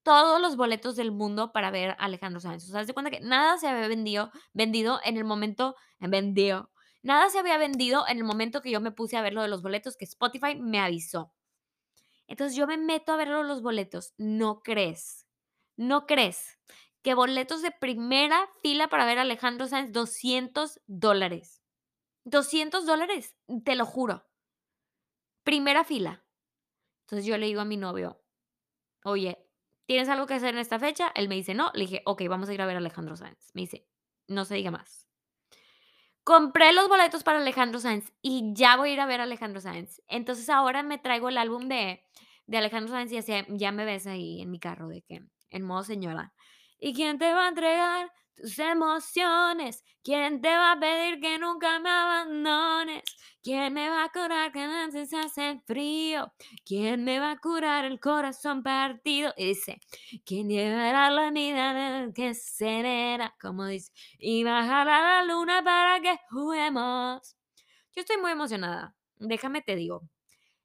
todos 0.04 0.40
los 0.40 0.56
boletos 0.56 0.96
del 0.96 1.12
mundo 1.12 1.52
para 1.52 1.72
ver 1.72 1.92
a 1.92 1.94
Alejandro 1.94 2.42
Sáenz. 2.42 2.70
O 2.70 2.72
sea, 2.74 2.86
se 2.86 2.94
cuenta 2.94 3.10
que 3.10 3.22
nada 3.22 3.58
se 3.58 3.68
había 3.68 3.88
vendido, 3.88 4.32
vendido 4.54 5.00
en 5.04 5.18
el 5.18 5.24
momento, 5.24 5.76
vendido, 6.00 6.70
Nada 7.04 7.30
se 7.30 7.40
había 7.40 7.58
vendido 7.58 8.08
en 8.08 8.18
el 8.18 8.24
momento 8.24 8.62
que 8.62 8.72
yo 8.72 8.80
me 8.80 8.92
puse 8.92 9.18
a 9.18 9.22
ver 9.22 9.34
lo 9.34 9.42
de 9.42 9.48
los 9.48 9.62
boletos, 9.62 9.98
que 9.98 10.06
Spotify 10.06 10.56
me 10.56 10.80
avisó. 10.80 11.34
Entonces 12.28 12.56
yo 12.56 12.68
me 12.68 12.78
meto 12.78 13.12
a 13.12 13.18
ver 13.18 13.28
los 13.28 13.62
boletos. 13.62 14.14
No 14.18 14.62
crees, 14.62 15.28
¿no 15.76 16.06
crees 16.06 16.60
que 17.02 17.14
boletos 17.14 17.62
de 17.62 17.72
primera 17.72 18.48
fila 18.62 18.88
para 18.88 19.06
ver 19.06 19.18
a 19.18 19.24
Alejandro 19.24 19.68
Sanz, 19.68 19.92
200 19.92 20.80
dólares? 20.88 21.62
200 22.24 22.86
dólares, 22.86 23.36
te 23.66 23.76
lo 23.76 23.86
juro. 23.86 24.28
Primera 25.44 25.84
fila. 25.84 26.24
Entonces 27.02 27.26
yo 27.26 27.38
le 27.38 27.48
digo 27.48 27.62
a 27.62 27.66
mi 27.66 27.78
novio, 27.78 28.22
oye, 29.04 29.46
¿tienes 29.86 30.08
algo 30.08 30.28
que 30.28 30.36
hacer 30.36 30.54
en 30.54 30.60
esta 30.60 30.80
fecha? 30.80 31.12
Él 31.16 31.28
me 31.28 31.36
dice, 31.36 31.54
no. 31.56 31.72
Le 31.74 31.82
dije, 31.82 32.04
ok, 32.06 32.22
vamos 32.30 32.48
a 32.48 32.54
ir 32.54 32.62
a 32.62 32.66
ver 32.66 32.76
a 32.76 32.80
Alejandro 32.80 33.18
Sanz. 33.18 33.52
Me 33.54 33.62
dice, 33.62 33.88
no 34.28 34.46
se 34.46 34.56
diga 34.56 34.72
más. 34.72 35.11
Compré 36.32 36.72
los 36.72 36.88
boletos 36.88 37.24
para 37.24 37.40
Alejandro 37.40 37.82
Sanz 37.82 38.14
y 38.22 38.54
ya 38.54 38.78
voy 38.78 38.92
a 38.92 38.94
ir 38.94 39.02
a 39.02 39.06
ver 39.06 39.20
a 39.20 39.24
Alejandro 39.24 39.60
Sanz. 39.60 40.02
Entonces 40.08 40.48
ahora 40.48 40.82
me 40.82 40.98
traigo 40.98 41.28
el 41.28 41.38
álbum 41.38 41.68
de, 41.68 42.06
de 42.48 42.58
Alejandro 42.58 42.94
Sanz 42.94 43.12
y 43.12 43.18
así, 43.18 43.34
ya 43.50 43.74
me 43.74 43.84
ves 43.84 44.08
ahí 44.08 44.42
en 44.42 44.50
mi 44.50 44.58
carro 44.58 44.88
de 44.88 45.02
que, 45.02 45.24
en 45.50 45.64
modo 45.64 45.84
señora. 45.84 46.34
¿Y 46.80 46.94
quién 46.94 47.18
te 47.18 47.34
va 47.34 47.48
a 47.48 47.50
entregar 47.50 48.14
tus 48.38 48.58
emociones? 48.60 49.84
¿Quién 50.06 50.40
te 50.40 50.48
va 50.48 50.72
a 50.72 50.80
pedir 50.80 51.20
que 51.20 51.38
nunca 51.38 51.82
me 51.82 51.90
abandones? 51.90 53.04
¿Quién 53.44 53.74
me 53.74 53.90
va 53.90 54.04
a 54.04 54.10
curar 54.10 54.52
que 54.52 55.06
se 55.08 55.18
hace 55.18 55.60
frío? 55.66 56.32
¿Quién 56.64 57.04
me 57.04 57.20
va 57.20 57.32
a 57.32 57.40
curar 57.40 57.86
el 57.86 58.00
corazón 58.00 58.62
partido? 58.62 59.34
Y 59.36 59.48
dice, 59.48 59.80
¿quién 60.26 60.48
llevará 60.48 61.10
la 61.10 61.32
vida 61.32 62.12
que 62.14 62.36
serena? 62.36 63.36
Como 63.42 63.66
dice, 63.66 63.92
y 64.20 64.44
bajará 64.44 65.24
la 65.24 65.34
luna 65.34 65.64
para 65.64 66.00
que 66.02 66.20
juguemos. 66.30 67.36
Yo 67.96 68.02
estoy 68.02 68.18
muy 68.18 68.32
emocionada. 68.32 68.96
Déjame 69.18 69.64
te 69.64 69.76
digo. 69.76 70.04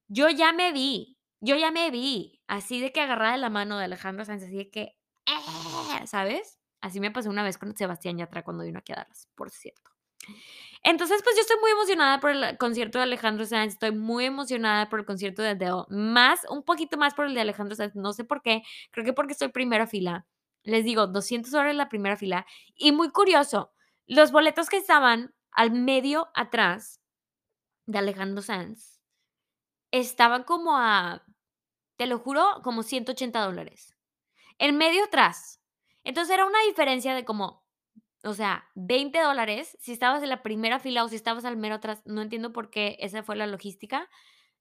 Yo 0.09 0.28
ya 0.28 0.52
me 0.52 0.73
vi, 0.73 1.16
yo 1.40 1.56
ya 1.56 1.71
me 1.71 1.90
vi, 1.90 2.42
así 2.47 2.80
de 2.80 2.92
que 2.92 3.00
agarrada 3.00 3.38
la 3.38 3.50
mano 3.50 3.78
de 3.78 3.87
Alejandro 3.87 4.25
Sánchez, 4.26 4.49
así 4.49 4.56
de 4.56 4.71
que, 4.71 4.83
¡eh! 5.26 6.06
¿sabes? 6.06 6.59
Así 6.83 7.00
me 7.00 7.11
pasó 7.11 7.30
una 7.30 7.42
vez 7.42 7.56
con 7.59 7.75
Sebastián 7.75 8.18
Yatra 8.18 8.45
cuando 8.45 8.64
vino 8.64 8.78
a 8.78 8.83
Dallas, 8.87 9.28
por 9.35 9.50
cierto. 9.50 9.95
Entonces, 10.83 11.21
pues 11.25 11.35
yo 11.35 11.42
estoy 11.42 11.56
muy 11.61 11.73
emocionada 11.73 12.21
por 12.21 12.30
el 12.30 12.59
concierto 12.59 12.99
de 12.99 13.04
Alejandro 13.04 13.45
Sanz, 13.45 13.73
estoy 13.73 13.90
muy 13.90 14.26
emocionada 14.26 14.88
por 14.88 15.00
el 15.00 15.04
concierto 15.04 15.42
de 15.42 15.49
Adele, 15.50 15.85
más, 15.88 16.47
un 16.49 16.62
poquito 16.62 16.97
más 16.97 17.12
por 17.12 17.26
el 17.26 17.35
de 17.35 17.40
Alejandro 17.40 17.75
Sanz, 17.75 17.97
no 17.97 18.12
sé 18.12 18.23
por 18.25 18.40
qué, 18.40 18.62
creo 18.92 19.04
que 19.04 19.12
porque 19.12 19.33
estoy 19.33 19.49
primera 19.49 19.88
fila. 19.88 20.26
Les 20.62 20.85
digo, 20.85 21.09
200 21.09 21.52
horas 21.54 21.75
la 21.75 21.88
primera 21.88 22.16
fila. 22.16 22.47
Y 22.76 22.92
muy 22.92 23.11
curioso, 23.11 23.73
los 24.06 24.30
boletos 24.30 24.68
que 24.68 24.76
estaban 24.76 25.35
al 25.50 25.73
medio 25.73 26.28
atrás 26.35 27.00
de 27.87 27.99
Alejandro 27.99 28.42
Sanz 28.42 29.00
estaban 29.90 30.45
como 30.45 30.76
a, 30.76 31.25
te 31.97 32.06
lo 32.06 32.18
juro, 32.21 32.61
como 32.62 32.85
180 32.85 33.40
dólares. 33.40 33.97
En 34.59 34.76
medio 34.76 35.04
atrás. 35.04 35.61
Entonces 36.04 36.33
era 36.35 36.47
una 36.47 36.61
diferencia 36.68 37.14
de 37.14 37.25
como 37.25 37.65
o 38.26 38.35
sea, 38.35 38.68
20 38.75 39.18
dólares 39.21 39.76
si 39.80 39.92
estabas 39.92 40.23
en 40.23 40.28
la 40.30 40.42
primera 40.42 40.80
fila 40.80 41.04
o 41.04 41.09
si 41.09 41.14
estabas 41.16 41.45
al 41.45 41.56
mero 41.56 41.76
atrás. 41.76 42.02
No 42.04 42.23
entiendo 42.23 42.52
por 42.52 42.71
qué 42.71 42.97
esa 43.00 43.23
fue 43.23 43.37
la 43.37 43.47
logística 43.47 44.09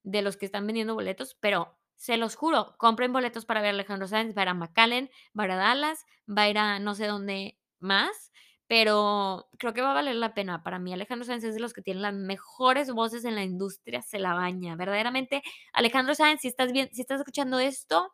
de 0.03 0.21
los 0.21 0.37
que 0.37 0.45
están 0.45 0.67
vendiendo 0.67 0.93
boletos, 0.93 1.35
pero 1.39 1.77
se 1.95 2.17
los 2.17 2.35
juro, 2.35 2.75
compren 2.77 3.11
boletos 3.11 3.45
para 3.45 3.61
ver 3.61 3.69
a 3.69 3.73
Alejandro 3.73 4.07
Sanz, 4.07 4.35
va 4.37 4.41
a 4.41 4.45
ir 4.45 4.49
a 4.49 4.53
McAllen, 4.53 5.09
va 5.37 5.43
a 5.43 5.45
ir 5.47 5.51
a 5.53 5.55
Dallas, 5.55 6.05
va 6.29 6.43
a 6.43 6.49
ir 6.49 6.57
a 6.57 6.79
no 6.79 6.93
sé 6.93 7.07
dónde 7.07 7.57
más, 7.79 8.31
pero 8.67 9.47
creo 9.57 9.73
que 9.73 9.81
va 9.81 9.91
a 9.91 9.95
valer 9.95 10.15
la 10.15 10.35
pena. 10.35 10.61
Para 10.63 10.77
mí 10.77 10.93
Alejandro 10.93 11.25
Sanz 11.25 11.43
es 11.43 11.55
de 11.55 11.61
los 11.61 11.73
que 11.73 11.81
tienen 11.81 12.03
las 12.03 12.13
mejores 12.13 12.91
voces 12.91 13.25
en 13.25 13.35
la 13.35 13.43
industria, 13.43 14.01
se 14.03 14.19
la 14.19 14.33
baña. 14.35 14.75
Verdaderamente, 14.75 15.41
Alejandro 15.73 16.13
Sanz, 16.13 16.41
si 16.41 16.49
estás 16.49 16.71
bien, 16.71 16.89
si 16.93 17.01
estás 17.01 17.19
escuchando 17.19 17.59
esto, 17.59 18.13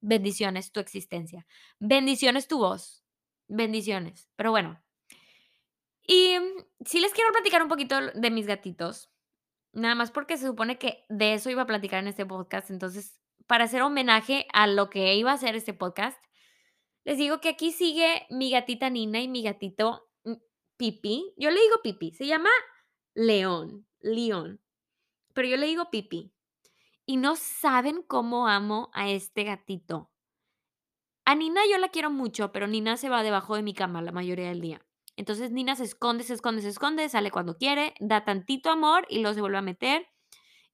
bendiciones 0.00 0.72
tu 0.72 0.80
existencia. 0.80 1.46
Bendiciones 1.78 2.48
tu 2.48 2.58
voz 2.58 3.01
Bendiciones. 3.48 4.28
Pero 4.36 4.50
bueno. 4.50 4.82
Y 6.06 6.36
mm, 6.38 6.84
sí 6.84 7.00
les 7.00 7.12
quiero 7.12 7.32
platicar 7.32 7.62
un 7.62 7.68
poquito 7.68 8.00
de 8.00 8.30
mis 8.30 8.46
gatitos. 8.46 9.10
Nada 9.72 9.94
más 9.94 10.10
porque 10.10 10.36
se 10.36 10.46
supone 10.46 10.78
que 10.78 11.04
de 11.08 11.34
eso 11.34 11.50
iba 11.50 11.62
a 11.62 11.66
platicar 11.66 12.00
en 12.00 12.08
este 12.08 12.26
podcast. 12.26 12.70
Entonces, 12.70 13.18
para 13.46 13.64
hacer 13.64 13.82
homenaje 13.82 14.46
a 14.52 14.66
lo 14.66 14.90
que 14.90 15.14
iba 15.14 15.32
a 15.32 15.38
ser 15.38 15.56
este 15.56 15.72
podcast, 15.72 16.22
les 17.04 17.18
digo 17.18 17.40
que 17.40 17.48
aquí 17.48 17.72
sigue 17.72 18.26
mi 18.30 18.50
gatita 18.50 18.90
Nina 18.90 19.20
y 19.20 19.28
mi 19.28 19.42
gatito 19.42 20.08
mm, 20.24 20.34
Pipi. 20.76 21.34
Yo 21.36 21.50
le 21.50 21.60
digo 21.60 21.76
Pipi. 21.82 22.12
Se 22.12 22.26
llama 22.26 22.50
León. 23.14 23.86
León. 24.00 24.60
Pero 25.34 25.48
yo 25.48 25.56
le 25.56 25.66
digo 25.66 25.90
Pipi. 25.90 26.32
Y 27.06 27.16
no 27.16 27.34
saben 27.36 28.02
cómo 28.02 28.46
amo 28.46 28.90
a 28.92 29.10
este 29.10 29.44
gatito. 29.44 30.11
A 31.32 31.34
Nina 31.34 31.62
yo 31.66 31.78
la 31.78 31.88
quiero 31.88 32.10
mucho, 32.10 32.52
pero 32.52 32.66
Nina 32.66 32.98
se 32.98 33.08
va 33.08 33.22
debajo 33.22 33.56
de 33.56 33.62
mi 33.62 33.72
cama 33.72 34.02
la 34.02 34.12
mayoría 34.12 34.48
del 34.48 34.60
día. 34.60 34.84
Entonces 35.16 35.50
Nina 35.50 35.74
se 35.76 35.84
esconde, 35.84 36.24
se 36.24 36.34
esconde, 36.34 36.60
se 36.60 36.68
esconde, 36.68 37.08
sale 37.08 37.30
cuando 37.30 37.56
quiere, 37.56 37.94
da 38.00 38.26
tantito 38.26 38.68
amor 38.68 39.06
y 39.08 39.20
luego 39.20 39.32
se 39.32 39.40
vuelve 39.40 39.56
a 39.56 39.62
meter. 39.62 40.06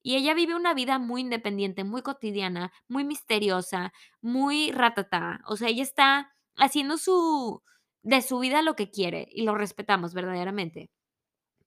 Y 0.03 0.17
ella 0.17 0.35
vive 0.35 0.57
una 0.57 0.75
vida 0.75 0.99
muy 0.99 1.21
independiente, 1.21 1.85
muy 1.85 2.03
cotidiana, 2.03 2.73
muy 2.89 3.05
misteriosa, 3.05 3.93
muy 4.21 4.73
ratata. 4.73 5.43
O 5.47 5.57
sea, 5.57 5.69
ella 5.69 5.85
está 5.85 6.35
haciendo 6.57 6.99
su 6.99 7.63
de 8.03 8.21
su 8.21 8.41
vida 8.41 8.61
lo 8.63 8.75
que 8.75 8.91
quiere 8.91 9.29
y 9.31 9.43
lo 9.45 9.55
respetamos 9.55 10.13
verdaderamente. 10.13 10.91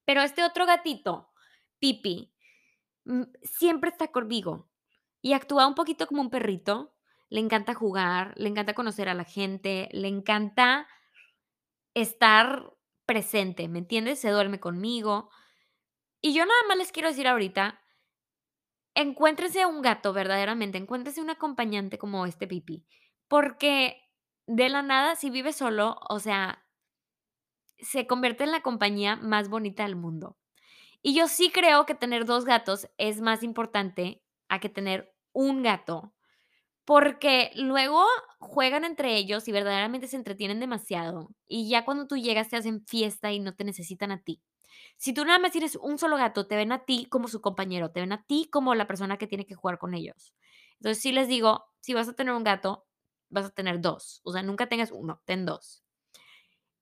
Pero 0.04 0.22
este 0.22 0.44
otro 0.44 0.66
gatito, 0.66 1.30
Pipi, 1.80 2.34
mm, 3.06 3.24
siempre 3.42 3.90
está 3.90 4.10
conmigo 4.12 4.70
y 5.22 5.32
actúa 5.32 5.66
un 5.66 5.76
poquito 5.76 6.08
como 6.08 6.22
un 6.22 6.30
perrito, 6.30 6.91
le 7.32 7.40
encanta 7.40 7.74
jugar, 7.74 8.34
le 8.36 8.50
encanta 8.50 8.74
conocer 8.74 9.08
a 9.08 9.14
la 9.14 9.24
gente, 9.24 9.88
le 9.94 10.10
encanta 10.10 10.86
estar 11.94 12.74
presente, 13.06 13.70
¿me 13.70 13.80
entiendes? 13.80 14.20
Se 14.20 14.30
duerme 14.30 14.60
conmigo. 14.60 15.30
Y 16.22 16.34
yo 16.34 16.46
nada 16.46 16.62
más 16.68 16.78
les 16.78 16.92
quiero 16.92 17.08
decir 17.08 17.30
ahorita, 17.30 17.82
encuéntrese 18.96 19.66
un 19.66 19.82
gato 19.82 20.12
verdaderamente, 20.12 20.78
encuéntrese 20.78 21.22
un 21.22 21.30
acompañante 21.30 21.98
como 21.98 22.26
este 22.26 22.48
pipi, 22.48 22.86
porque 23.30 24.02
de 24.46 24.68
la 24.68 24.82
nada, 24.82 25.16
si 25.16 25.30
vive 25.30 25.54
solo, 25.54 26.02
o 26.10 26.20
sea, 26.20 26.66
se 27.80 28.08
convierte 28.08 28.44
en 28.44 28.52
la 28.52 28.62
compañía 28.62 29.16
más 29.16 29.48
bonita 29.48 29.84
del 29.84 29.96
mundo. 29.96 30.38
Y 31.02 31.16
yo 31.16 31.30
sí 31.30 31.50
creo 31.50 31.86
que 31.86 31.96
tener 31.96 32.26
dos 32.26 32.44
gatos 32.44 32.90
es 32.98 33.22
más 33.22 33.42
importante 33.42 34.22
a 34.50 34.60
que 34.60 34.68
tener 34.68 35.16
un 35.32 35.64
gato 35.64 36.14
porque 36.86 37.52
luego 37.56 38.04
juegan 38.40 38.84
entre 38.84 39.16
ellos 39.16 39.48
y 39.48 39.52
verdaderamente 39.52 40.08
se 40.08 40.16
entretienen 40.16 40.60
demasiado. 40.60 41.30
Y 41.48 41.70
ya 41.70 41.86
cuando 41.86 42.08
tú 42.08 42.18
llegas 42.18 42.50
te 42.50 42.58
hacen 42.58 42.86
fiesta 42.86 43.32
y 43.32 43.40
no 43.40 43.56
te 43.56 43.64
necesitan 43.64 44.12
a 44.12 44.22
ti. 44.22 44.42
Si 44.98 45.14
tú 45.14 45.26
nada 45.26 45.40
más 45.40 45.52
tienes 45.52 45.76
un 45.76 45.98
solo 45.98 46.18
gato, 46.18 46.48
te 46.48 46.56
ven 46.56 46.72
a 46.72 46.86
ti 46.86 47.08
como 47.10 47.28
su 47.28 47.42
compañero, 47.42 47.92
te 47.92 48.02
ven 48.02 48.14
a 48.14 48.24
ti 48.26 48.50
como 48.52 48.76
la 48.76 48.88
persona 48.88 49.18
que 49.18 49.28
tiene 49.28 49.46
que 49.46 49.56
jugar 49.56 49.78
con 49.78 49.94
ellos. 49.94 50.34
Entonces 50.80 51.02
sí 51.02 51.12
les 51.12 51.28
digo, 51.28 51.66
si 51.80 51.94
vas 51.94 52.08
a 52.08 52.14
tener 52.14 52.34
un 52.34 52.44
gato, 52.44 52.86
vas 53.30 53.46
a 53.46 53.50
tener 53.50 53.82
dos. 53.82 54.22
O 54.24 54.32
sea, 54.32 54.44
nunca 54.44 54.68
tengas 54.68 54.92
uno, 54.92 55.22
ten 55.26 55.46
dos. 55.46 55.84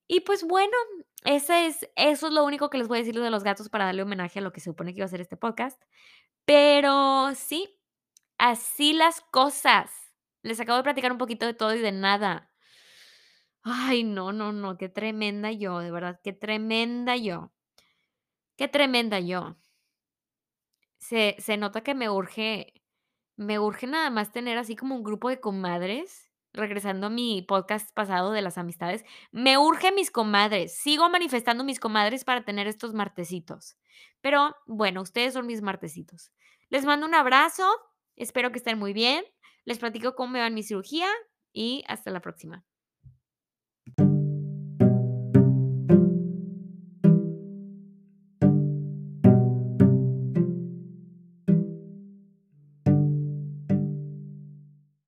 Y 0.07 0.21
pues 0.21 0.43
bueno, 0.43 0.75
ese 1.23 1.67
es, 1.67 1.89
eso 1.95 2.27
es 2.27 2.33
lo 2.33 2.43
único 2.43 2.69
que 2.69 2.77
les 2.77 2.87
voy 2.87 2.97
a 2.97 3.01
decir 3.01 3.19
de 3.19 3.29
los 3.29 3.43
gatos 3.43 3.69
para 3.69 3.85
darle 3.85 4.03
homenaje 4.03 4.39
a 4.39 4.41
lo 4.41 4.51
que 4.51 4.59
se 4.59 4.71
supone 4.71 4.93
que 4.93 4.99
iba 4.99 5.05
a 5.05 5.09
ser 5.09 5.21
este 5.21 5.37
podcast. 5.37 5.81
Pero 6.45 7.35
sí, 7.35 7.78
Así 8.39 8.93
las 8.93 9.21
cosas. 9.21 9.91
Les 10.43 10.59
acabo 10.59 10.77
de 10.77 10.83
platicar 10.83 11.11
un 11.11 11.17
poquito 11.17 11.45
de 11.45 11.53
todo 11.53 11.75
y 11.75 11.79
de 11.79 11.91
nada. 11.91 12.49
Ay, 13.61 14.03
no, 14.03 14.31
no, 14.31 14.53
no, 14.53 14.77
qué 14.77 14.87
tremenda 14.87 15.51
yo, 15.51 15.79
de 15.79 15.91
verdad, 15.91 16.21
qué 16.23 16.31
tremenda 16.33 17.17
yo. 17.17 17.51
Qué 18.55 18.69
tremenda 18.69 19.19
yo. 19.19 19.57
Se, 20.99 21.35
se 21.39 21.57
nota 21.57 21.81
que 21.81 21.95
me 21.95 22.09
urge, 22.09 22.73
me 23.35 23.59
urge 23.59 23.87
nada 23.87 24.09
más 24.09 24.31
tener 24.31 24.57
así 24.57 24.75
como 24.77 24.95
un 24.95 25.03
grupo 25.03 25.29
de 25.29 25.41
comadres, 25.41 26.31
regresando 26.53 27.07
a 27.07 27.09
mi 27.09 27.41
podcast 27.41 27.93
pasado 27.93 28.31
de 28.31 28.41
las 28.41 28.57
amistades, 28.57 29.03
me 29.31 29.57
urge 29.57 29.91
mis 29.91 30.11
comadres, 30.11 30.77
sigo 30.77 31.09
manifestando 31.09 31.65
mis 31.65 31.79
comadres 31.79 32.23
para 32.23 32.43
tener 32.45 32.67
estos 32.67 32.93
martesitos. 32.93 33.77
Pero 34.21 34.55
bueno, 34.65 35.01
ustedes 35.01 35.33
son 35.33 35.45
mis 35.45 35.61
martesitos. 35.61 36.31
Les 36.69 36.85
mando 36.85 37.05
un 37.05 37.15
abrazo, 37.15 37.67
Espero 38.19 38.51
que 38.51 38.57
estén 38.57 38.77
muy 38.77 38.93
bien. 38.93 39.23
Les 39.65 39.79
platico 39.79 40.13
cómo 40.13 40.33
me 40.33 40.39
va 40.39 40.49
mi 40.49 40.61
cirugía 40.61 41.07
y 41.53 41.83
hasta 41.87 42.11
la 42.11 42.19
próxima. 42.19 42.65